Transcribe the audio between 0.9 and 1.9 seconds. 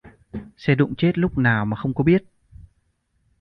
chết lúc nào mà